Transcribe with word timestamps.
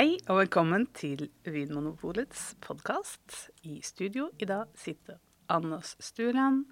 Hei 0.00 0.14
og 0.32 0.38
velkommen 0.38 0.86
til 0.96 1.26
Vinmonopolets 1.44 2.54
podkast. 2.64 3.34
I 3.68 3.82
studio 3.84 4.30
i 4.40 4.46
dag 4.48 4.70
sitter 4.72 5.18
Anders 5.52 5.90
Stuland. 6.00 6.62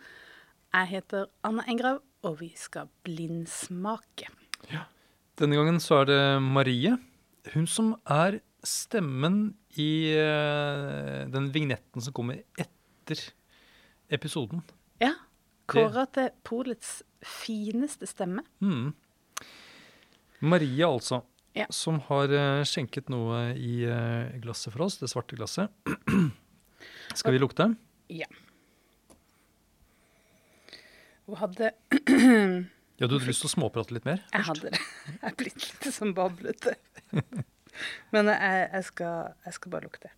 Jeg 0.73 0.89
heter 0.95 1.27
Anna 1.45 1.67
Engrav, 1.69 1.99
og 2.25 2.39
vi 2.41 2.49
skal 2.57 2.89
blindsmake. 3.05 4.31
Ja. 4.73 4.87
Denne 5.37 5.61
gangen 5.61 5.77
så 5.77 6.01
er 6.01 6.09
det 6.09 6.23
Marie. 6.41 6.97
Hun 7.53 7.69
som 7.69 7.93
er 8.09 8.41
stemmen 8.65 9.59
i 9.77 10.09
eh, 10.17 11.29
den 11.29 11.53
vignetten 11.53 12.01
som 12.01 12.17
kommer 12.17 12.41
etter 12.57 13.27
episoden. 14.09 14.65
Ja, 15.05 15.19
Kåra 15.69 16.09
til 16.17 16.33
polets 16.49 17.03
fineste 17.21 18.09
stemme. 18.09 18.49
Mm. 18.65 18.95
Marie, 20.41 20.87
altså. 20.89 21.27
Ja. 21.57 21.67
Som 21.75 22.01
har 22.09 22.33
eh, 22.35 22.65
skjenket 22.69 23.09
noe 23.13 23.49
i 23.57 23.81
eh, 23.89 24.37
glasset 24.43 24.75
for 24.75 24.87
oss, 24.87 24.99
det 25.01 25.09
svarte 25.11 25.39
glasset. 25.39 25.73
Skal 27.19 27.35
vi 27.35 27.41
lukte? 27.41 27.71
Ja. 28.13 28.29
Hun 31.29 31.37
hadde 31.41 31.73
Ja, 32.99 33.07
du 33.07 33.15
hadde 33.15 33.29
lyst 33.29 33.45
til 33.45 33.51
å 33.51 33.53
småprate 33.53 33.95
litt 33.97 34.07
mer? 34.09 34.23
Jeg 34.33 34.47
hadde 34.49 34.73
det. 34.73 34.81
Jeg 35.13 35.25
er 35.31 35.37
blitt 35.41 35.67
litt 35.67 35.89
sånn 35.95 36.15
bablete. 36.17 36.77
Men 38.13 38.27
jeg, 38.33 38.63
jeg, 38.73 38.85
skal, 38.89 39.35
jeg 39.47 39.55
skal 39.55 39.71
bare 39.71 39.87
lukte. 39.87 40.09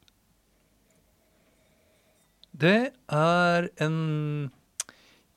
Det 2.56 2.92
er 3.12 3.68
en, 3.84 3.98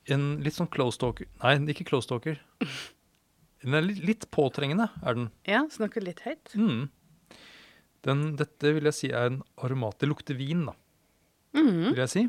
en 0.08 0.24
litt 0.44 0.56
sånn 0.56 0.70
close 0.72 0.98
talker 1.00 1.28
Nei, 1.42 1.54
ikke 1.74 1.86
close 1.90 2.08
talker. 2.10 2.40
Den 3.64 3.78
er 3.78 3.86
litt, 3.88 4.28
påtrengende, 4.34 4.90
er 5.00 5.16
den. 5.16 5.28
Ja, 5.48 5.62
snakker 5.72 6.04
litt 6.04 6.20
høyt. 6.26 6.52
Mm. 6.52 6.88
Den, 8.04 8.24
dette 8.36 8.74
vil 8.76 8.90
jeg 8.90 8.96
si 8.96 9.08
er 9.08 9.30
en 9.30 9.38
aromat. 9.64 9.96
Det 10.02 10.10
lukter 10.10 10.36
vin, 10.36 10.66
da, 10.68 10.74
mm. 11.56 11.86
vil 11.94 12.02
jeg 12.02 12.12
si. 12.12 12.24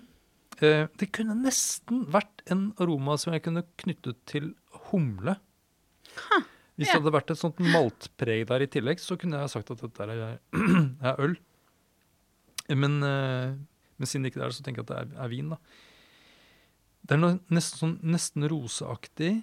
Eh, 0.63 0.85
det 0.95 1.09
kunne 1.15 1.35
nesten 1.35 2.05
vært 2.13 2.45
en 2.51 2.69
aroma 2.79 3.17
som 3.19 3.35
jeg 3.35 3.43
kunne 3.43 3.65
knyttet 3.81 4.21
til 4.31 4.53
humle. 4.87 5.35
Hvis 6.75 6.91
det 6.91 6.99
hadde 6.99 7.15
vært 7.15 7.31
et 7.31 7.39
sånt 7.39 7.59
maltpreg 7.59 8.45
der 8.47 8.63
i 8.63 8.69
tillegg, 8.71 9.03
så 9.03 9.17
kunne 9.19 9.41
jeg 9.41 9.51
sagt 9.51 9.71
at 9.75 9.83
dette 9.83 10.07
er, 10.07 10.39
er 11.11 11.21
øl. 11.23 11.35
Men, 12.71 12.97
eh, 13.03 13.51
men 13.99 14.09
siden 14.09 14.23
det 14.23 14.31
ikke 14.31 14.45
er 14.45 14.51
det, 14.51 14.57
så 14.57 14.63
tenker 14.65 14.83
jeg 14.83 14.87
at 14.87 14.93
det 14.93 15.01
er, 15.03 15.19
er 15.25 15.31
vin, 15.31 15.51
da. 15.51 15.59
Det 17.05 17.13
er 17.13 17.21
noe 17.21 17.37
nesten, 17.53 17.79
sånn, 17.81 17.97
nesten 18.15 18.47
roseaktig. 18.49 19.33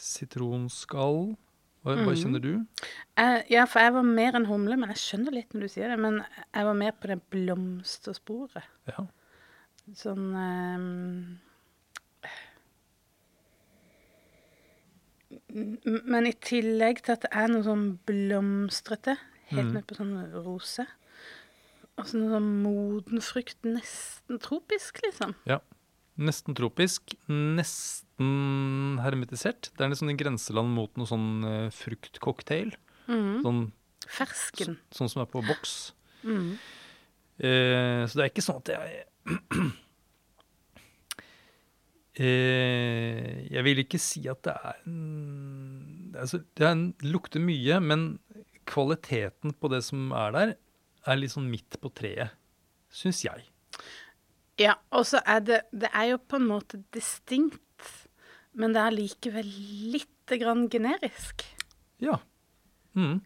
Sitronskall. 0.00 1.36
Hva, 1.84 1.94
hva 2.00 2.12
Mhm. 2.14 2.16
kjenner 2.16 2.40
du? 2.40 2.52
Uh, 3.20 3.42
ja, 3.52 3.66
for 3.68 3.80
jeg 3.84 3.92
var 3.92 4.06
mer 4.08 4.32
enn 4.38 4.46
humle, 4.48 4.76
men 4.80 4.88
jeg 4.88 5.02
skjønner 5.02 5.34
litt 5.36 5.52
når 5.52 5.60
du 5.60 5.68
sier 5.68 5.88
det. 5.92 5.98
Men 6.00 6.24
jeg 6.24 6.64
var 6.64 6.74
mer 6.80 6.92
på 6.92 7.10
det 7.10 7.18
blomstersporet. 7.30 8.64
Ja. 8.88 9.04
Sånn 9.92 10.30
uh, 10.32 11.36
Men 15.54 16.26
i 16.26 16.32
tillegg 16.32 17.02
til 17.04 17.12
at 17.16 17.26
det 17.26 17.30
er 17.36 17.50
noe 17.50 17.64
sånn 17.66 17.86
blomstrete, 18.08 19.16
helt 19.50 19.68
mm. 19.68 19.72
ned 19.76 19.86
på 19.86 19.96
sånn 19.98 20.14
rose 20.44 20.86
Og 21.98 22.08
sånn, 22.08 22.24
sånn 22.32 22.48
moden 22.64 23.20
frukt, 23.22 23.58
nesten 23.66 24.40
tropisk, 24.42 24.98
liksom. 25.04 25.34
Nesten 26.16 26.54
tropisk, 26.54 27.14
nesten 27.26 29.00
hermetisert. 29.02 29.72
Det 29.74 29.82
er 29.82 29.90
liksom 29.90 30.12
en 30.12 30.20
grenseland 30.20 30.70
mot 30.76 30.92
noe 31.00 31.08
sånn 31.10 31.44
eh, 31.48 31.70
fruktcocktail. 31.74 32.70
Mm. 33.10 33.40
Sånn, 33.42 33.62
Fersken. 34.06 34.76
sånn 34.94 35.10
som 35.10 35.24
er 35.24 35.30
på 35.32 35.42
boks. 35.44 35.92
Mm. 36.22 36.52
Eh, 37.42 38.04
så 38.06 38.14
det 38.14 38.22
er 38.22 38.30
ikke 38.30 38.44
sånn 38.46 38.60
at 38.62 38.70
jeg 38.70 39.02
eh, 42.22 43.46
Jeg 43.50 43.64
vil 43.66 43.82
ikke 43.82 43.98
si 44.02 44.22
at 44.30 44.42
det 44.46 44.54
er 44.54 44.76
en, 44.86 46.12
det 46.14 46.20
er 46.22 46.26
så- 46.30 46.44
Det 46.54 46.62
er 46.64 46.70
en, 46.72 46.94
lukter 47.02 47.40
mye, 47.40 47.80
men 47.82 48.18
kvaliteten 48.66 49.52
på 49.60 49.68
det 49.70 49.82
som 49.84 50.12
er 50.12 50.30
der, 50.32 50.54
er 51.06 51.16
litt 51.16 51.32
sånn 51.34 51.50
midt 51.50 51.76
på 51.82 51.90
treet, 51.92 52.30
syns 52.90 53.22
jeg. 53.24 53.42
Ja, 54.60 54.76
og 54.94 55.02
så 55.08 55.18
er 55.26 55.40
det 55.42 55.60
Det 55.74 55.88
er 55.92 56.12
jo 56.12 56.18
på 56.18 56.36
en 56.38 56.46
måte 56.46 56.78
distinkt, 56.94 57.60
men 58.54 58.72
det 58.76 58.82
er 58.84 58.94
likevel 58.94 59.48
lite 59.94 60.38
grann 60.38 60.68
generisk. 60.70 61.42
Ja. 61.98 62.20
Mm. 62.94 63.20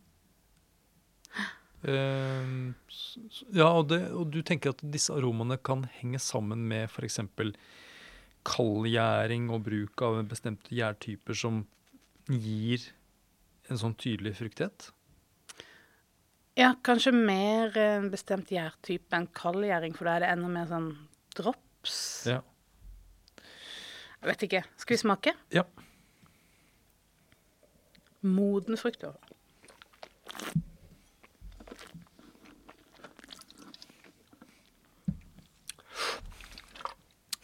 Eh, 1.85 2.73
s- 2.91 3.45
ja, 3.55 3.69
og, 3.69 3.89
det, 3.93 4.01
og 4.11 4.31
du 4.35 4.41
tenker 4.43 4.73
at 4.73 4.81
disse 4.91 5.13
aromaene 5.15 5.59
kan 5.63 5.85
henge 6.01 6.19
sammen 6.19 6.65
med 6.69 6.89
f.eks. 6.91 7.21
kaldgjæring 8.49 9.51
og 9.53 9.63
bruk 9.67 10.03
av 10.03 10.23
bestemte 10.31 10.73
gjærtyper 10.75 11.37
som 11.37 11.61
gir 12.29 12.83
en 13.69 13.79
sånn 13.81 13.95
tydelig 14.01 14.35
fruktighet? 14.41 14.91
Ja, 16.59 16.73
kanskje 16.83 17.13
mer 17.15 17.77
en 17.79 18.09
bestemt 18.11 18.49
gjærtype 18.51 19.15
enn 19.15 19.29
kaldgjæring, 19.37 19.95
for 19.95 20.09
da 20.09 20.17
er 20.17 20.25
det 20.25 20.33
enda 20.33 20.49
mer 20.51 20.67
sånn 20.73 20.89
drops. 21.39 21.99
Ja. 22.29 22.43
Jeg 24.19 24.33
vet 24.33 24.47
ikke. 24.49 24.63
Skal 24.77 24.97
vi 24.97 25.03
smake? 25.05 25.35
Ja. 25.55 25.65
Moden 28.27 28.77
frukt. 28.77 29.03
da. 29.07 29.15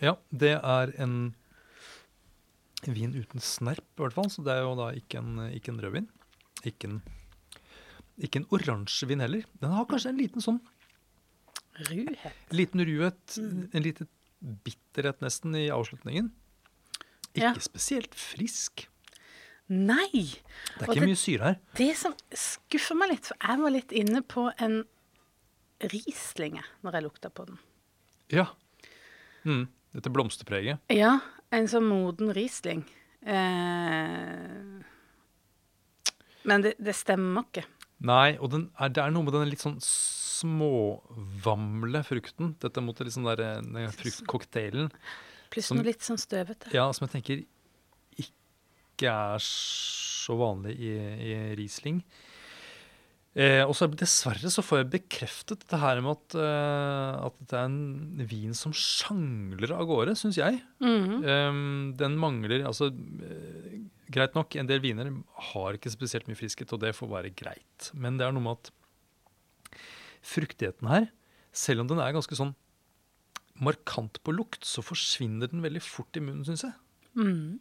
ja, 0.05 0.15
det 0.31 0.55
er 0.59 0.93
en 1.01 1.17
vin 2.85 3.15
uten 3.17 3.41
snerp, 3.41 3.85
i 3.97 4.03
hvert 4.03 4.17
fall. 4.17 4.31
Så 4.33 4.45
det 4.45 4.55
er 4.55 4.65
jo 4.67 4.75
da 4.79 4.91
ikke 4.97 5.23
en, 5.23 5.39
ikke 5.55 5.73
en 5.73 5.81
rødvin. 5.81 6.09
Ikke 6.69 6.91
en, 6.91 7.01
ikke 8.19 8.43
en 8.43 8.49
oransjevin 8.55 9.25
heller. 9.25 9.47
Den 9.63 9.73
har 9.75 9.89
kanskje 9.89 10.13
en 10.13 10.21
liten 10.21 10.45
sånn 10.45 10.61
Ruhet. 11.75 12.33
Liten 12.55 12.81
ruhet, 12.87 13.37
Mm. 13.39 13.69
en 13.73 13.83
liten 13.83 14.09
bitterhet 14.65 15.21
nesten 15.21 15.55
i 15.57 15.69
avslutningen. 15.71 16.31
Ikke 17.35 17.41
Ja. 17.43 17.55
spesielt 17.59 18.15
frisk. 18.15 18.87
Nei! 19.69 20.11
Det 20.79 20.83
er 20.83 20.87
ikke 20.87 21.01
det- 21.01 21.09
mye 21.09 21.17
syre 21.17 21.43
her. 21.45 21.57
Det 21.75 21.97
som 21.97 22.15
skuffer 22.33 22.95
meg 22.97 23.11
litt, 23.11 23.27
for 23.27 23.37
jeg 23.41 23.59
var 23.59 23.71
litt 23.71 23.93
inne 23.93 24.23
på 24.23 24.53
en 24.61 24.85
rislinge 25.81 26.63
når 26.85 26.93
jeg 26.93 27.03
lukta 27.03 27.31
på 27.31 27.47
den. 27.47 27.59
Ja. 28.31 28.47
Mm. 29.45 29.69
Dette 29.95 30.11
blomsterpreget. 30.11 30.79
Ja, 30.91 31.21
en 31.51 31.67
sånn 31.67 31.89
moden 31.89 32.33
Riesling. 32.35 32.85
Eh, 33.25 34.83
men 36.45 36.61
det, 36.63 36.75
det 36.79 36.95
stemmer 36.95 37.45
ikke. 37.49 37.65
Nei, 38.05 38.37
og 38.39 38.51
den 38.51 38.71
er, 38.79 38.89
det 38.91 39.03
er 39.03 39.11
noe 39.15 39.23
med 39.27 39.33
den 39.33 39.49
litt 39.49 39.61
sånn 39.65 39.79
småvamle 40.45 42.05
frukten. 42.07 42.55
Dette 42.63 42.85
mot 42.85 43.01
liksom 43.01 43.27
der, 43.31 43.63
den 43.65 43.97
fruktcocktailen. 43.97 44.93
Pluss 45.55 45.73
noe 45.73 45.87
litt 45.87 46.05
sånn 46.05 46.21
støvete. 46.21 46.73
Ja, 46.75 46.87
som 46.93 47.07
jeg 47.07 47.17
tenker 47.17 47.43
ikke 48.25 49.11
er 49.11 49.43
så 49.43 50.37
vanlig 50.39 50.77
i, 50.79 50.95
i 50.95 51.35
Riesling. 51.59 52.03
Eh, 53.35 53.65
og 53.67 53.73
så 53.75 53.89
dessverre 53.91 54.51
så 54.53 54.63
får 54.63 54.85
jeg 54.85 54.91
bekreftet 54.93 55.65
dette 55.65 55.79
her 55.83 55.99
med 56.05 56.13
at, 56.15 56.37
eh, 56.39 57.25
at 57.27 57.41
det 57.43 57.57
er 57.59 57.65
en 57.67 58.27
vin 58.31 58.55
som 58.55 58.71
sjangler 58.79 59.73
av 59.75 59.89
gårde, 59.91 60.15
syns 60.15 60.39
jeg. 60.39 60.61
Mm 60.79 61.01
-hmm. 61.03 61.25
eh, 61.27 61.97
den 61.99 62.17
mangler 62.19 62.65
altså 62.65 62.93
eh, 62.95 63.81
Greit 64.15 64.35
nok, 64.35 64.55
en 64.55 64.67
del 64.67 64.81
viner 64.81 65.11
har 65.51 65.75
ikke 65.75 65.91
spesielt 65.91 66.29
mye 66.29 66.37
friskhet, 66.37 66.73
og 66.73 66.81
det 66.81 66.95
får 66.95 67.09
være 67.09 67.35
greit. 67.35 67.91
Men 67.95 68.19
det 68.19 68.27
er 68.27 68.33
noe 68.33 68.43
med 68.43 68.53
at 68.53 68.71
fruktigheten 70.25 70.89
her, 70.91 71.09
selv 71.55 71.85
om 71.85 71.91
den 71.91 72.01
er 72.03 72.15
ganske 72.17 72.39
sånn 72.39 72.55
markant 73.63 74.19
på 74.27 74.35
lukt, 74.35 74.65
så 74.67 74.83
forsvinner 74.83 75.51
den 75.51 75.63
veldig 75.63 75.83
fort 75.85 76.17
i 76.19 76.23
munnen, 76.25 76.47
syns 76.47 76.65
jeg. 76.67 76.75
Mm. 77.15 77.61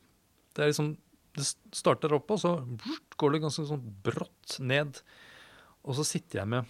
Det 0.54 0.64
er 0.64 0.72
liksom 0.72 0.96
Det 1.34 1.46
starter 1.74 2.14
oppe, 2.14 2.36
og 2.36 2.42
så 2.44 2.52
går 3.18 3.34
det 3.34 3.40
ganske 3.42 3.64
sånn 3.66 3.82
brått 4.06 4.60
ned. 4.62 5.00
Og 5.82 5.98
så 5.98 6.06
sitter 6.06 6.44
jeg 6.44 6.52
med 6.52 6.68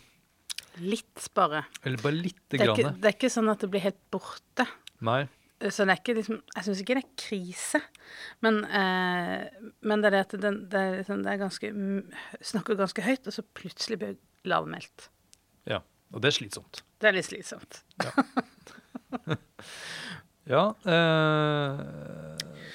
Litt 0.79 1.27
bare. 1.35 1.65
Eller 1.83 1.99
bare 2.01 2.15
lite 2.15 2.55
ikke, 2.55 2.69
grann. 2.71 2.95
det 3.01 3.09
er 3.09 3.15
ikke 3.17 3.29
sånn 3.29 3.51
at 3.51 3.61
det 3.61 3.69
blir 3.73 3.83
helt 3.83 3.99
borte. 4.13 4.65
Nei. 5.03 5.25
Så 5.67 5.85
det 5.85 5.93
er 5.93 5.99
ikke 6.01 6.15
liksom 6.17 6.39
Jeg 6.41 6.65
syns 6.65 6.79
ikke 6.81 6.95
det 6.97 7.03
er 7.03 7.11
krise. 7.19 7.81
Men, 8.43 8.63
eh, 8.65 9.67
men 9.83 10.03
det 10.03 10.09
er 10.09 10.15
det 10.15 10.23
at 10.25 10.37
den, 10.47 10.61
det, 10.71 10.79
er 10.79 10.97
liksom, 11.01 11.21
det 11.27 11.33
er 11.33 11.43
ganske 11.43 11.73
Snakker 12.53 12.79
ganske 12.79 13.05
høyt, 13.05 13.27
og 13.27 13.35
så 13.35 13.45
plutselig 13.59 13.99
blir 13.99 14.15
det 14.15 14.49
lavmælt. 14.49 15.09
Ja. 15.69 15.81
Og 16.13 16.21
det 16.23 16.29
er 16.29 16.37
slitsomt. 16.37 16.83
Det 17.01 17.09
er 17.09 17.17
litt 17.17 17.29
slitsomt. 17.29 17.83
Ja. 18.03 18.13
Eh, 20.43 21.77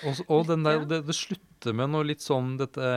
og, 0.08 0.20
og 0.32 0.46
den 0.48 0.62
der, 0.64 0.86
det, 0.88 1.02
det 1.04 1.12
slutter 1.12 1.74
med 1.76 1.90
noe 1.92 2.06
litt 2.08 2.22
sånn 2.24 2.54
dette 2.56 2.92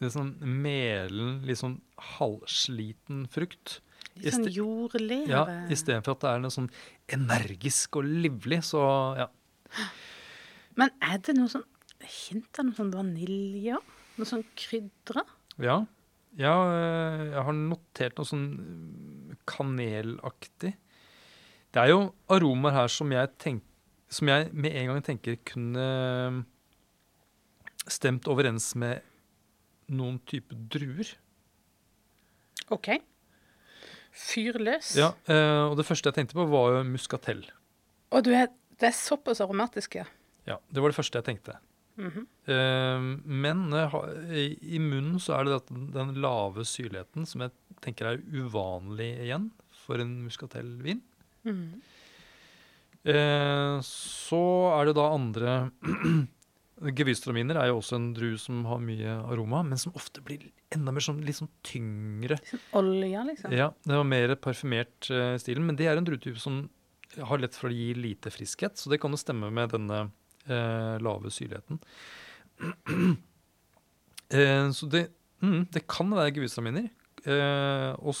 litt 0.00 0.14
sånn 0.14 0.32
melen, 0.40 1.42
litt 1.44 1.60
sånn 1.60 1.78
halvsliten 2.16 3.26
frukt. 3.32 3.78
Litt 4.16 4.36
sånn 4.36 4.48
jordleve. 4.48 5.28
Ja, 5.30 5.44
Istedenfor 5.72 6.16
at 6.16 6.24
det 6.24 6.32
er 6.32 6.42
noe 6.44 6.54
sånn 6.54 6.70
energisk 7.12 8.00
og 8.00 8.08
livlig, 8.08 8.62
så 8.66 8.82
ja. 9.18 9.28
Men 10.78 10.94
er 11.04 11.20
det 11.24 11.36
noe 11.36 11.50
sånn 11.50 11.66
hint 12.00 12.60
av 12.60 12.68
noe 12.68 12.78
sånn 12.78 12.94
vanilje? 12.94 13.78
Noe 14.16 14.28
sånn 14.28 14.44
krydder? 14.58 15.24
Ja, 15.62 15.82
ja 16.38 16.54
øh, 16.68 17.20
jeg 17.32 17.44
har 17.46 17.56
notert 17.58 18.18
noe 18.18 18.28
sånn 18.28 18.48
øh, 18.58 19.36
kanelaktig. 19.48 20.74
Det 21.74 21.82
er 21.82 21.90
jo 21.90 22.12
aromaer 22.30 22.76
her 22.76 22.92
som 22.92 23.12
jeg, 23.12 23.32
tenk, 23.42 23.64
som 24.12 24.30
jeg 24.30 24.50
med 24.52 24.76
en 24.78 24.92
gang 24.92 25.02
tenker 25.06 25.40
kunne 25.46 25.88
øh, 25.88 26.38
stemt 27.90 28.28
overens 28.30 28.72
med 28.78 29.02
noen 29.92 30.20
type 30.28 30.56
druer. 30.72 31.10
OK. 32.72 32.94
Fyr 34.14 34.60
løs. 34.62 34.94
Ja, 34.96 35.10
øh, 35.28 35.72
og 35.72 35.78
det 35.80 35.86
første 35.86 36.08
jeg 36.08 36.20
tenkte 36.20 36.38
på 36.38 36.46
var 36.48 36.78
jo 36.78 36.84
muskatell. 36.88 37.42
Å, 38.14 38.22
du 38.22 38.30
er, 38.30 38.48
det 38.78 38.92
er 38.92 38.96
såpass 38.96 39.42
aromatisk, 39.42 39.98
ja. 39.98 40.06
Ja, 40.46 40.60
det 40.70 40.82
var 40.82 40.92
det 40.92 40.98
første 40.98 41.18
jeg 41.18 41.26
tenkte. 41.26 41.58
Mhm. 41.96 42.26
-hmm. 42.46 43.22
men 43.24 43.72
har, 43.72 44.08
i, 44.34 44.78
munnen 44.78 45.20
så 45.20 45.38
er 45.38 45.44
det 45.44 45.60
den, 45.94 46.14
lave 46.20 46.64
syrligheten 46.64 47.26
som 47.26 47.40
jeg 47.40 47.50
tenker 47.80 48.06
er 48.06 48.22
uvanlig 48.34 49.12
igjen 49.24 49.50
for 49.70 50.00
en 50.00 50.24
muskatellvin. 50.24 51.02
Mm 51.44 51.56
-hmm. 51.56 51.80
så 53.82 54.80
er 54.80 54.84
det 54.86 54.94
da 54.94 55.14
andre 55.14 55.70
Gevystraminer 56.82 57.56
er 57.56 57.70
jo 57.70 57.78
også 57.78 57.96
en 57.96 58.08
drue 58.16 58.38
som 58.40 58.64
har 58.64 58.80
mye 58.82 59.12
aroma, 59.30 59.62
men 59.62 59.78
som 59.78 59.94
ofte 59.94 60.20
blir 60.20 60.50
enda 60.74 60.92
mer 60.92 61.04
sånn, 61.04 61.22
litt 61.24 61.38
sånn 61.38 61.52
tyngre. 61.62 62.38
Sånn 62.48 62.64
olje, 62.80 63.22
liksom. 63.30 63.54
Ja, 63.54 63.70
det 63.86 64.00
var 64.00 64.08
mer 64.08 64.34
parfymert 64.42 65.10
uh, 65.14 65.36
stilen, 65.40 65.68
men 65.68 65.78
det 65.78 65.86
er 65.86 66.00
en 66.00 66.08
druetype 66.08 66.40
som 66.42 66.64
har 67.14 67.38
lett 67.38 67.54
for 67.54 67.70
å 67.70 67.74
gi 67.74 67.92
lite 67.94 68.32
friskhet, 68.34 68.76
så 68.80 68.90
det 68.90 68.98
kan 69.02 69.14
jo 69.14 69.20
stemme 69.20 69.52
med 69.54 69.70
denne 69.70 70.00
eh, 70.02 70.12
lave 70.48 71.30
syrligheten. 71.32 71.80
eh, 74.28 74.70
så 74.70 74.88
det, 74.92 75.08
mm, 75.40 75.66
det 75.72 75.86
kan 75.88 76.10
være 76.12 76.34
gewürztraminer. 76.36 76.90
Eh, 77.24 78.12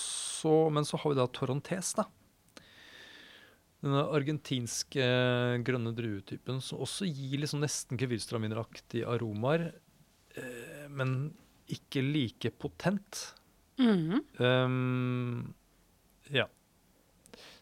men 0.72 0.84
så 0.88 1.00
har 1.00 1.10
vi 1.10 1.18
da 1.18 1.26
Torontes, 1.28 1.92
da. 1.98 2.08
Denne 3.84 4.06
argentinske 4.16 5.04
eh, 5.04 5.58
grønne 5.64 5.92
druetypen 5.92 6.62
som 6.64 6.80
også 6.84 7.04
gir 7.04 7.42
liksom 7.42 7.60
nesten 7.60 8.00
gewürztramineraktige 8.00 9.08
aromaer, 9.12 9.74
eh, 10.40 10.86
men 10.88 11.34
ikke 11.68 12.00
like 12.00 12.50
potent. 12.60 13.34
Mm 13.76 13.98
-hmm. 13.98 14.42
um, 14.44 15.54
ja. 16.30 16.48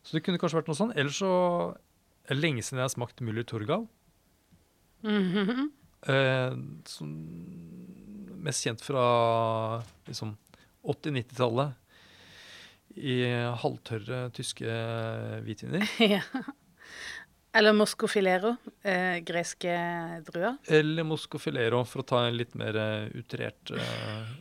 Så 0.03 0.17
det 0.17 0.23
kunne 0.23 0.39
kanskje 0.39 0.59
vært 0.61 0.69
noe 0.69 0.77
sånn. 0.77 0.93
Ellers 0.97 1.19
så 1.19 1.75
er 2.29 2.35
det 2.35 2.43
lenge 2.43 2.63
siden 2.63 2.79
jeg 2.79 2.85
har 2.85 2.95
smakt 2.95 3.21
Müller 3.21 3.45
Torgau. 3.45 3.89
Mhm. 5.03 5.71
Eh, 6.03 6.55
som 6.89 7.11
mest 8.43 8.65
kjent 8.67 8.83
fra 8.83 9.05
liksom 10.09 10.35
80-90-tallet. 10.83 11.79
I 12.99 13.23
halvtørre 13.63 14.27
tyske 14.37 14.73
hvitviner. 15.47 15.87
ja. 16.17 16.21
Eller 17.55 17.73
Moscofilero, 17.77 18.57
eh, 18.83 19.19
greske 19.25 19.73
druer. 20.25 20.57
Eller 20.73 21.05
Moscofilero, 21.05 21.83
for 21.85 22.01
å 22.01 22.07
ta 22.09 22.23
en 22.27 22.37
litt 22.39 22.55
mer 22.57 22.77
eh, 22.81 23.11
utrert 23.21 23.75
eh, 23.77 24.33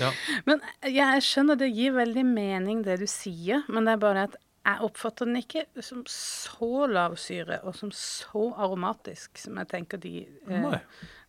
Ja. 0.00 0.10
Men 0.48 0.62
jeg 0.86 1.22
skjønner 1.26 1.58
det 1.58 1.70
gir 1.74 1.94
veldig 1.94 2.24
mening, 2.26 2.82
det 2.86 3.00
du 3.02 3.06
sier, 3.10 3.64
men 3.70 3.86
det 3.86 3.96
er 3.96 4.02
bare 4.02 4.26
at 4.28 4.36
jeg 4.60 4.84
oppfatter 4.84 5.28
den 5.28 5.40
ikke 5.40 5.64
som 5.82 6.02
så 6.10 6.86
lav 6.90 7.16
syre 7.20 7.60
og 7.64 7.74
som 7.78 7.92
så 7.96 8.50
aromatisk 8.60 9.40
som 9.40 9.56
jeg 9.60 9.70
tenker 9.70 10.00
de 10.02 10.26
eh, 10.26 10.76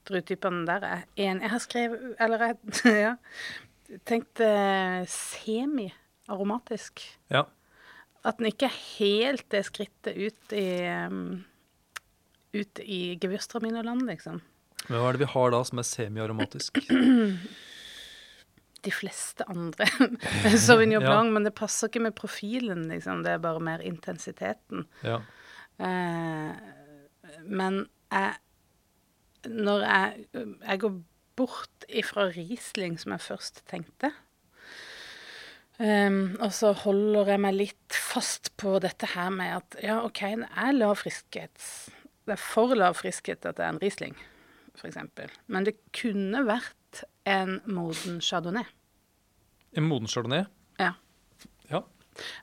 druetypene 0.08 0.66
der 0.68 0.84
er. 0.88 1.06
En, 1.16 1.42
jeg 1.42 1.54
har 1.54 1.64
skrevet 1.64 2.16
Eller 2.20 2.46
jeg 2.46 2.58
ja, 3.06 3.14
tenkt 4.08 4.44
eh, 4.44 5.08
semi-aromatisk. 5.08 7.06
Ja. 7.32 7.46
At 8.28 8.38
den 8.38 8.52
ikke 8.52 8.68
er 8.68 8.82
helt 9.00 9.48
det 9.54 9.64
skrittet 9.70 10.14
ut 10.20 10.54
i 10.54 10.68
um, 11.08 11.46
ut 12.52 12.82
i 12.84 13.18
Gewürztraminer-land, 13.22 14.04
liksom. 14.10 14.42
Men 14.90 14.98
hva 15.00 15.10
er 15.10 15.16
det 15.16 15.24
vi 15.24 15.34
har 15.34 15.54
da 15.54 15.62
som 15.68 15.80
er 15.80 15.88
semiaromatisk? 15.88 16.82
de 18.86 18.92
fleste 18.94 19.46
andre 19.52 19.88
Sauvignon 20.66 21.02
Ja. 21.02 21.08
Blanc, 21.08 21.34
men 21.36 21.46
det 21.48 21.54
passer 21.58 21.90
ikke 21.90 22.04
med 22.08 22.16
profilen, 22.18 22.88
liksom. 22.90 23.24
Det 23.26 23.36
er 23.36 23.44
bare 23.44 23.62
mer 23.64 23.84
intensiteten. 23.86 24.88
Ja. 25.06 25.22
Eh, 25.82 26.56
men 27.46 27.86
jeg 28.12 28.34
Når 29.48 29.80
jeg, 29.82 30.26
jeg 30.68 30.80
går 30.80 30.98
bort 31.36 31.86
ifra 31.90 32.28
Riesling, 32.30 33.00
som 33.00 33.16
jeg 33.16 33.24
først 33.26 33.64
tenkte, 33.70 34.12
Um, 35.82 36.36
og 36.44 36.52
så 36.54 36.76
holder 36.78 37.32
jeg 37.32 37.42
meg 37.42 37.56
litt 37.56 37.96
fast 37.98 38.52
på 38.62 38.76
dette 38.84 39.08
her 39.16 39.32
med 39.34 39.56
at 39.56 39.78
ja, 39.82 39.96
OK, 40.06 40.20
det 40.44 40.50
er 40.62 40.76
lav 40.76 41.00
friskhet. 41.00 41.64
Det 42.28 42.36
er 42.36 42.44
for 42.44 42.76
lav 42.78 43.00
friskhet 43.00 43.48
at 43.50 43.58
det 43.58 43.66
er 43.66 43.74
en 43.74 43.80
Riesling, 43.82 44.14
f.eks. 44.78 45.00
Men 45.50 45.66
det 45.66 45.80
kunne 45.98 46.44
vært 46.46 46.78
en 47.30 47.60
moden 47.66 48.22
chardonnay. 48.22 48.68
En 49.78 49.88
moden 49.88 50.08
chardonnay? 50.08 50.46
Ja. 50.80 50.94
Ja. 51.70 51.84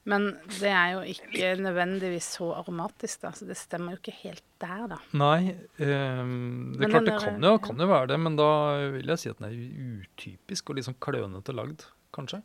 Men 0.09 0.31
det 0.59 0.71
er 0.73 0.93
jo 0.95 1.01
ikke 1.13 1.55
nødvendigvis 1.61 2.31
så 2.39 2.51
aromatisk, 2.57 3.21
da, 3.25 3.33
så 3.37 3.49
det 3.49 3.59
stemmer 3.61 3.95
jo 3.95 4.01
ikke 4.01 4.17
helt 4.23 4.45
der, 4.63 4.87
da. 4.95 5.01
Nei, 5.19 5.55
ehm, 5.83 6.75
det 6.75 6.81
Men 6.81 6.89
er 6.89 6.95
klart 6.95 7.09
det 7.09 7.17
kan 7.27 7.49
jo, 7.51 7.57
kan 7.63 7.83
jo 7.85 7.89
være 7.91 8.13
det, 8.13 8.21
men 8.25 8.39
da 8.39 8.51
vil 8.97 9.13
jeg 9.13 9.23
si 9.23 9.33
at 9.33 9.41
den 9.41 9.51
er 9.51 9.99
utypisk 9.99 10.71
og 10.71 10.79
litt 10.79 10.89
sånn 10.89 11.01
klønete 11.03 11.57
lagd, 11.57 11.85
kanskje. 12.17 12.41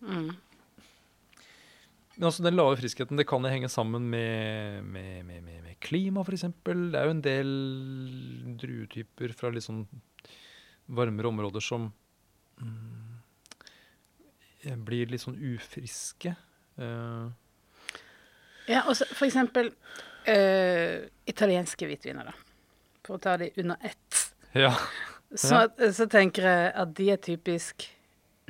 Mm. 0.00 0.30
Men 2.20 2.28
altså 2.28 2.44
den 2.44 2.56
lave 2.58 2.76
friskheten 2.76 3.16
det 3.16 3.24
kan 3.28 3.46
henge 3.48 3.68
sammen 3.72 4.08
med, 4.12 4.84
med, 4.84 5.22
med, 5.24 5.44
med, 5.44 5.60
med 5.64 5.76
klima, 5.80 6.20
f.eks. 6.20 6.48
Det 6.66 6.98
er 6.98 7.06
jo 7.08 7.14
en 7.14 7.22
del 7.24 7.52
druetyper 8.60 9.32
fra 9.36 9.52
litt 9.54 9.64
sånn 9.64 9.86
varmere 10.96 11.30
områder 11.30 11.62
som 11.64 11.88
mm, 12.60 13.20
blir 14.86 15.12
litt 15.12 15.24
sånn 15.24 15.38
ufriske. 15.54 16.34
Uh. 16.80 17.30
Ja, 18.70 18.84
og 18.86 18.96
for 18.98 19.26
eksempel 19.28 19.72
uh, 19.72 20.96
italienske 21.30 21.88
hvitviner, 21.88 22.30
da. 22.30 22.34
For 23.06 23.16
å 23.16 23.22
ta 23.22 23.38
de 23.40 23.52
under 23.62 23.80
ett. 23.86 24.26
ja. 24.58 24.74
Så, 25.30 25.60
så 25.94 26.08
tenker 26.10 26.42
jeg 26.42 26.70
at 26.74 26.94
de 26.98 27.04
er 27.12 27.20
typisk 27.22 27.84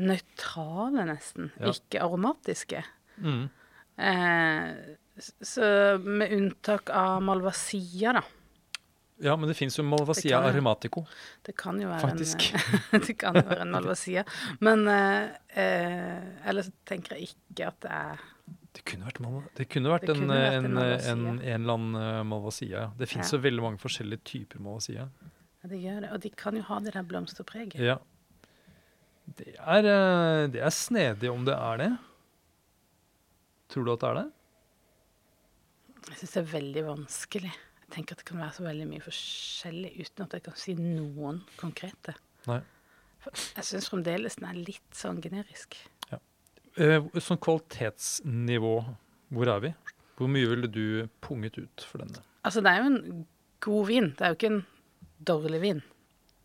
nøytrale, 0.01 1.05
nesten. 1.11 1.51
Ja. 1.61 1.75
Ikke 1.75 2.01
aromatiske. 2.01 2.81
Mm. 3.21 3.51
Eh, 4.01 4.69
så 5.45 5.63
med 5.99 6.33
unntak 6.33 6.91
av 6.91 7.21
Malvasia, 7.23 8.15
da. 8.17 8.23
Ja, 9.21 9.35
men 9.37 9.49
det 9.51 9.55
fins 9.59 9.77
jo 9.79 9.85
Malvasia 9.85 10.39
Det 10.41 10.47
kan 10.47 10.51
aromatico. 10.55 11.03
Det 11.47 11.55
kan 11.57 11.81
jo 11.83 11.89
være 11.91 12.01
Faktisk. 12.09 12.47
en 12.93 13.01
Det 13.07 13.17
kan 13.21 13.37
jo 13.37 13.43
være 13.51 13.61
en 13.67 13.71
Malvasia. 13.75 14.25
Men 14.61 14.87
eh, 14.89 15.31
eh, 15.61 16.49
ellers 16.51 16.71
tenker 16.89 17.17
jeg 17.19 17.31
ikke 17.35 17.67
at 17.69 17.81
det 17.85 17.91
er 17.91 18.23
Det 18.73 18.85
kunne 18.87 19.05
vært, 19.11 19.21
det 19.59 19.69
kunne 19.69 19.91
vært, 19.93 20.07
Det 20.07 20.15
en, 20.17 20.23
kunne 20.23 20.39
vært 20.39 20.55
en 20.55 20.65
en, 20.65 20.71
en, 20.71 20.79
Malvasia. 20.79 21.13
en, 21.13 21.29
eller 21.55 21.75
annen 21.75 22.01
eh, 22.03 22.23
Malvasia. 22.33 22.85
Det 22.99 23.09
fins 23.11 23.33
Ja. 23.33 23.37
jo 23.39 23.43
veldig 23.49 23.63
mange 23.67 23.83
forskjellige 23.83 24.25
typer 24.25 24.61
Malvasia. 24.65 25.09
Ja, 25.61 25.69
det 25.69 25.81
gjør 25.83 26.01
det. 26.07 26.13
Og 26.17 26.21
de 26.25 26.31
kan 26.31 26.57
jo 26.57 26.63
ha 26.71 26.79
det 26.81 26.95
der 26.95 27.03
blomsterpreget. 27.05 27.77
Ja. 27.85 27.99
Det 29.37 29.53
er, 29.61 29.85
eh, 29.85 30.47
det 30.55 30.63
er 30.65 30.71
snedig 30.75 31.29
om 31.31 31.45
det 31.45 31.55
er 31.55 31.77
det. 31.85 31.91
Tror 33.71 33.85
du 33.85 33.93
at 33.93 34.01
det 34.01 34.09
er 34.09 34.15
det? 34.23 34.29
Jeg 36.11 36.17
syns 36.23 36.33
det 36.33 36.41
er 36.41 36.49
veldig 36.57 36.83
vanskelig. 36.89 37.53
Jeg 37.91 37.97
tenker 37.97 38.15
at 38.15 38.21
det 38.23 38.29
kan 38.29 38.39
være 38.39 38.55
så 38.55 38.63
veldig 38.63 38.85
mye 38.87 39.03
forskjellig 39.03 39.89
uten 39.99 40.23
at 40.29 40.35
jeg 40.37 40.45
kan 40.47 40.59
si 40.63 40.75
noen 40.79 41.41
konkrete. 41.59 42.15
Nei. 42.47 42.61
For 43.19 43.57
jeg 43.59 43.67
syns 43.67 43.89
fremdeles 43.91 44.39
den 44.39 44.47
er 44.47 44.61
litt 44.69 44.95
sånn 44.95 45.19
generisk. 45.25 45.75
Eh, 46.79 47.03
sånn 47.19 47.41
kvalitetsnivå, 47.43 48.75
hvor 49.35 49.51
er 49.51 49.65
vi? 49.65 49.73
Hvor 50.21 50.31
mye 50.31 50.53
ville 50.53 50.71
du 50.71 50.85
punget 51.25 51.59
ut 51.59 51.83
for 51.83 52.05
denne? 52.05 52.23
Altså, 52.47 52.63
det 52.63 52.71
er 52.71 52.79
jo 52.79 52.93
en 52.93 53.25
god 53.67 53.89
vin. 53.91 54.13
Det 54.15 54.23
er 54.23 54.31
jo 54.31 54.39
ikke 54.39 54.53
en 54.53 54.63
dårlig 55.33 55.61
vin. 55.65 55.83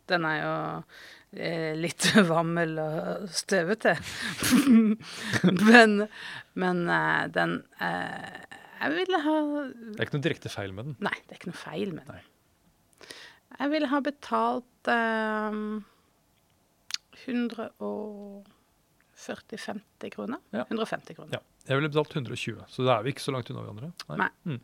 Den 0.10 0.26
er 0.26 0.40
jo 0.40 0.56
eh, 1.38 1.78
litt 1.78 2.10
vammel 2.34 2.74
og 2.82 3.30
støvete. 3.30 3.94
men 5.70 6.08
men 6.58 6.84
eh, 6.90 7.24
den 7.38 7.60
eh, 7.84 8.55
Jeg 8.86 8.94
ville 9.00 9.18
ha 9.26 9.36
Det 9.66 9.98
er 9.98 10.06
ikke 10.06 10.18
noe 10.20 10.28
direkte 10.28 10.50
feil 10.54 10.72
med 10.78 10.84
den. 10.90 10.96
Nei, 11.06 11.18
det 11.26 11.32
er 11.34 11.38
ikke 11.40 11.52
noe 11.52 11.58
feil 11.58 11.90
med 11.96 12.06
Nei. 12.06 12.22
den. 12.22 12.28
Jeg 13.56 13.68
ville 13.72 13.88
ha 13.90 14.00
betalt 14.04 14.84
eh, 14.92 15.54
140-50 17.26 20.14
kroner. 20.14 20.40
Ja. 20.54 20.64
150 20.68 21.16
kroner. 21.18 21.34
Ja. 21.38 21.42
Jeg 21.66 21.74
ville 21.80 21.90
betalt 21.90 22.14
120, 22.14 22.62
så 22.70 22.80
da 22.86 22.92
er 23.00 23.04
vi 23.06 23.10
ikke 23.16 23.26
så 23.26 23.34
langt 23.34 23.50
unna 23.50 23.62
hverandre. 23.64 23.90
Nei. 24.22 24.32
Mm. 24.46 24.62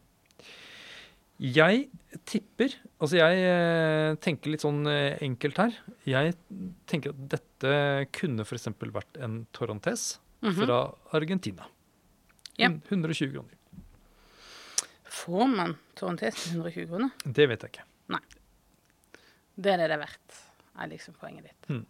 Jeg 1.41 1.89
tipper 2.29 2.69
Altså, 3.01 3.17
jeg 3.17 3.33
eh, 3.49 4.13
tenker 4.21 4.53
litt 4.53 4.61
sånn 4.61 4.85
eh, 4.91 5.17
enkelt 5.25 5.57
her. 5.57 5.73
Jeg 6.05 6.35
tenker 6.91 7.09
at 7.15 7.21
dette 7.31 7.71
kunne 8.13 8.45
f.eks. 8.45 8.69
vært 8.93 9.17
en 9.17 9.49
Torrantes 9.55 10.19
-hmm. 10.41 10.53
fra 10.53 10.93
Argentina. 11.17 11.65
Ja. 12.57 12.69
120 12.69 13.33
kroner. 13.33 13.57
Får 15.21 15.47
man 15.51 15.75
Torrentes 15.97 16.37
til 16.43 16.57
120 16.57 16.87
kroner? 16.89 17.11
Det 17.25 17.47
vet 17.51 17.65
jeg 17.65 17.75
ikke. 17.75 17.87
Nei. 18.15 18.21
Det 19.61 19.73
er 19.73 19.81
det 19.83 19.89
det 19.91 19.97
er 19.97 20.01
verdt, 20.01 20.41
er 20.81 20.89
liksom 20.89 21.17
poenget 21.21 21.49
ditt. 21.49 21.69
Mm. 21.69 21.85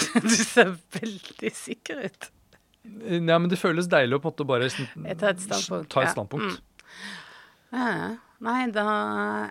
du 0.24 0.34
ser 0.34 0.72
veldig 0.96 1.52
sikker 1.54 2.04
ut. 2.08 2.30
Ja, 2.82 3.36
men 3.36 3.50
det 3.52 3.58
føles 3.60 3.88
deilig 3.92 4.16
å 4.16 4.22
på 4.24 4.30
en 4.30 4.32
måte 4.32 4.46
bare 4.48 4.68
tar 5.20 5.34
et 5.34 5.42
standpunkt, 5.44 5.90
Ta 5.92 6.02
et 6.02 6.08
ja. 6.08 6.14
standpunkt. 6.14 6.56
Mm. 6.56 6.86
Ja, 7.70 7.90
nei, 8.42 8.60
da 8.74 8.84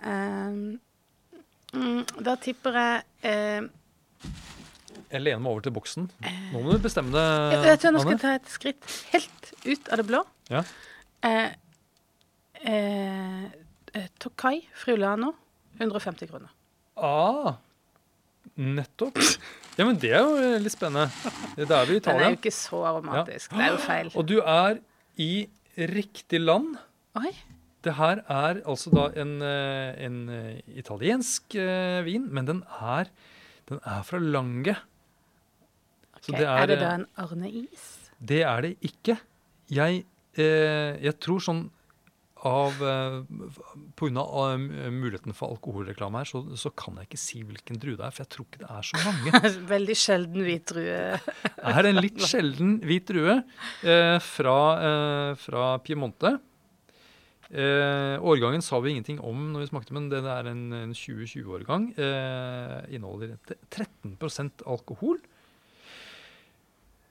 eh, 0.04 0.56
mm, 1.78 2.00
Da 2.20 2.34
tipper 2.42 2.76
jeg 2.76 3.30
eh, 3.30 3.62
Jeg 5.14 5.22
lener 5.22 5.40
meg 5.40 5.54
over 5.54 5.64
til 5.64 5.72
boksen. 5.78 6.10
Nå 6.50 6.60
må 6.60 6.74
du 6.74 6.84
bestemme 6.84 7.14
det, 7.14 7.24
jeg 7.54 7.70
jeg 7.70 7.80
tror 7.80 7.88
jeg 7.88 7.96
Nå 7.96 8.04
skal 8.04 8.20
ta 8.26 8.34
et 8.36 8.52
skritt 8.52 8.98
helt 9.14 9.52
ut 9.64 9.88
av 9.88 10.02
det 10.02 10.06
blå. 10.10 10.24
Ja. 10.50 10.64
Eh, 11.24 11.54
eh, 12.64 13.44
eh, 13.44 14.08
Tokai 14.18 14.60
Frulano, 14.74 15.32
150 15.78 16.30
kroner. 16.30 16.50
Ah, 16.96 17.56
nettopp. 18.56 19.18
Ja, 19.78 19.86
men 19.86 19.96
det 20.02 20.10
er 20.12 20.24
jo 20.24 20.34
eh, 20.36 20.58
litt 20.60 20.74
spennende. 20.74 21.08
Det 21.56 21.70
er 21.70 21.88
vi 21.88 21.96
i 21.96 22.02
Den 22.04 22.18
er 22.20 22.34
jo 22.34 22.40
ikke 22.40 22.52
så 22.54 22.82
aromatisk. 22.90 23.54
Det 23.54 23.64
er 23.64 23.72
jo 23.72 23.80
feil. 23.84 24.12
Og 24.14 24.26
du 24.28 24.36
er 24.40 24.82
i 25.20 25.48
riktig 25.94 26.42
land. 26.42 26.74
Oi. 27.20 27.32
Det 27.80 27.94
her 27.96 28.20
er 28.28 28.60
altså 28.68 28.92
da 28.92 29.08
en, 29.22 29.38
eh, 29.40 30.04
en 30.04 30.20
italiensk 30.76 31.56
vin, 32.04 32.28
men 32.28 32.48
den 32.48 32.64
er, 32.80 33.08
den 33.70 33.80
er 33.88 34.04
fra 34.04 34.20
Lange. 34.20 34.76
Så 36.20 36.34
ok, 36.34 36.38
det 36.38 36.46
er, 36.46 36.58
er, 36.58 36.68
det 36.68 36.78
da 36.82 36.94
en 36.98 37.06
Arne 37.16 37.48
Is? 37.48 37.84
Det 38.20 38.42
er 38.44 38.64
det 38.66 38.74
ikke. 38.84 39.16
Jeg, 39.72 40.02
eh, 40.36 40.96
jeg 41.00 41.16
tror 41.22 41.40
sånn 41.44 41.62
av 42.46 42.76
eh, 42.80 43.16
av 44.00 44.52
eh, 44.54 44.90
muligheten 44.90 45.34
for 45.36 45.52
alkoholreklame 45.54 46.22
her, 46.22 46.28
så, 46.28 46.42
så 46.56 46.72
kan 46.72 46.96
jeg 47.00 47.10
ikke 47.10 47.20
si 47.20 47.42
hvilken 47.44 47.80
drue 47.80 47.98
det 47.98 48.06
er, 48.06 48.14
for 48.14 48.24
jeg 48.24 48.32
tror 48.34 48.46
ikke 48.48 48.62
det 48.62 48.70
er 48.72 48.86
så 48.88 49.00
mange. 49.04 49.42
Veldig 49.74 49.96
sjelden 49.98 50.46
hvit 50.46 50.68
drue. 50.72 51.00
Det 51.60 51.74
er 51.76 51.86
en 51.90 52.00
litt 52.00 52.22
sjelden 52.24 52.78
hvit 52.88 53.10
drue 53.10 53.34
eh, 53.36 54.16
fra, 54.24 54.60
eh, 54.86 55.32
fra 55.40 55.66
Piemonte. 55.84 56.38
Eh, 57.50 58.16
årgangen 58.22 58.62
sa 58.62 58.78
vi 58.80 58.94
ingenting 58.94 59.18
om 59.26 59.50
når 59.52 59.64
vi 59.64 59.70
smakte, 59.72 59.94
men 59.96 60.06
det 60.08 60.22
er 60.22 60.48
en, 60.48 60.62
en 60.72 60.94
2020-årgang. 60.96 61.90
Eh, 61.98 62.76
inneholder 62.96 63.36
13% 63.68 64.64
alkohol. 64.70 65.20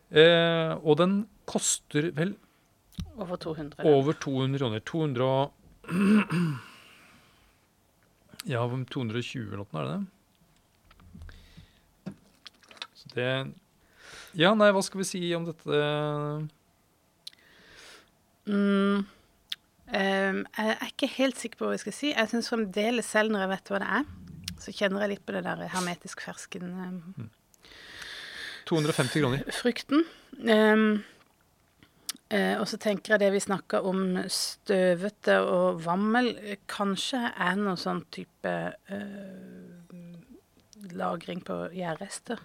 Eh, 0.10 0.74
og 0.80 0.98
den 1.02 1.20
koster 1.50 2.10
vel 2.18 2.34
Over 3.20 3.38
200. 3.38 3.76
da. 3.78 3.84
over 3.84 4.14
200 4.14 4.60
kroner. 4.60 4.80
200 4.80 5.26
og 5.26 5.52
Ja, 8.48 8.64
220 8.64 9.52
eller 9.52 9.58
noe, 9.60 9.68
er 9.76 9.84
det 9.84 9.92
det? 9.98 10.04
Så 12.96 13.06
det 13.16 13.52
Ja, 14.40 14.54
nei, 14.56 14.72
hva 14.72 14.82
skal 14.86 15.00
vi 15.02 15.06
si 15.10 15.36
om 15.36 15.46
dette? 15.50 15.74
Mm. 18.50 19.04
um, 19.04 19.06
jeg 19.92 20.46
er 20.72 20.88
ikke 20.88 21.08
helt 21.18 21.38
sikker 21.38 21.58
på 21.60 21.66
hva 21.68 21.74
jeg 21.76 21.84
skal 21.84 21.96
si. 21.98 22.08
Jeg 22.14 22.30
syns 22.32 22.50
fremdeles, 22.50 23.06
selv 23.10 23.30
når 23.34 23.40
jeg 23.44 23.52
vet 23.56 23.70
hva 23.74 23.80
det 23.84 23.92
er, 24.00 24.06
så 24.64 24.70
kjenner 24.76 25.02
jeg 25.06 25.12
litt 25.16 25.26
på 25.28 25.34
det 25.36 25.44
der 25.46 25.60
hermetisk 25.74 26.18
fersken 26.26 26.66
um, 26.80 27.30
250 28.70 29.20
kroner. 29.20 29.40
Frykten. 29.56 30.00
eh, 30.46 30.78
og 32.32 32.68
så 32.70 32.78
tenker 32.78 33.14
jeg 33.16 33.20
det 33.24 33.32
vi 33.34 33.40
snakka 33.42 33.80
om 33.90 34.20
støvete 34.30 35.40
og 35.42 35.80
vammel, 35.86 36.36
eh, 36.38 36.60
kanskje 36.70 37.24
er 37.34 37.56
noe 37.58 37.74
sånn 37.80 38.04
type 38.14 38.52
eh, 38.90 39.96
lagring 40.94 41.42
på 41.46 41.58
gjærrester. 41.74 42.38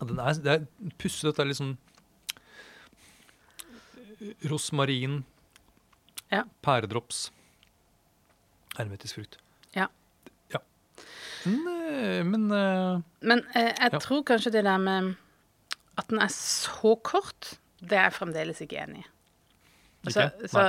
Ja, 0.00 0.06
den 0.08 0.18
er, 0.24 0.32
det 0.40 0.52
er 0.54 0.64
pussig. 0.96 1.34
Det 1.36 1.42
er 1.44 1.50
litt 1.50 1.60
sånn 1.60 1.76
rosmarin, 4.48 5.24
Ja. 6.30 6.44
pæredrops, 6.62 7.30
hermetisk 8.78 9.16
frukt. 9.18 9.38
Ja. 9.76 9.86
ja. 10.52 10.58
Men, 11.44 11.66
eh, 11.68 12.22
men 12.24 12.50
eh, 12.52 13.00
Men 13.20 13.44
eh, 13.54 13.72
jeg 13.76 13.92
Ja. 13.92 13.98
tror 13.98 14.22
kanskje 14.24 14.52
det 14.52 14.64
der 14.64 14.78
med 14.78 15.16
at 16.00 16.08
den 16.12 16.20
er 16.24 16.32
så 16.34 16.94
kort, 17.06 17.54
det 17.80 17.96
er 17.98 18.08
jeg 18.08 18.16
fremdeles 18.18 18.60
ikke 18.64 18.80
enig 18.82 19.02
i. 19.04 19.06
Altså, 20.06 20.26
Ikke? 20.30 20.48
så, 20.48 20.64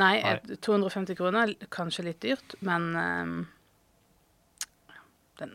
nei, 0.00 0.14
Nei. 0.24 0.56
250 0.64 1.16
kroner 1.18 1.50
er 1.52 1.68
kanskje 1.74 2.06
litt 2.08 2.20
dyrt, 2.24 2.54
men 2.64 2.86
um, 2.96 3.34
den, 5.40 5.52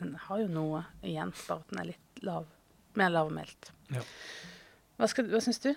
den 0.00 0.14
har 0.26 0.40
jo 0.42 0.48
noe 0.50 0.84
igjen, 1.04 1.32
bare 1.46 1.60
at 1.60 1.72
den 1.72 1.82
er 1.84 1.90
litt 1.92 2.22
lav. 2.24 2.46
Mer 2.98 3.10
lavmælt. 3.10 3.72
Ja. 3.92 4.02
Hva, 4.96 5.08
skal- 5.10 5.28
hva 5.32 5.40
syns 5.42 5.60
du? 5.64 5.72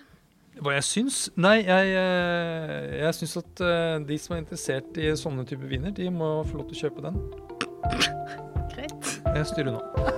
Hva 0.62 0.72
jeg 0.78 0.86
syns? 0.88 1.18
Nei, 1.38 1.56
jeg, 1.66 1.92
eh, 1.94 2.96
jeg 3.02 3.14
syns 3.18 3.36
at 3.42 3.62
eh, 3.62 3.98
de 4.08 4.16
som 4.18 4.34
er 4.36 4.42
interessert 4.42 4.96
i 4.98 5.10
sånne 5.18 5.44
typer 5.46 5.70
viner, 5.70 5.94
de 5.94 6.08
må 6.10 6.30
få 6.48 6.58
lov 6.62 6.70
til 6.72 6.78
å 6.78 6.82
kjøpe 6.86 7.04
den. 7.04 7.20
Greit. 8.72 9.12
Jeg 9.36 9.50
styrer 9.52 9.74
unna. 9.74 10.17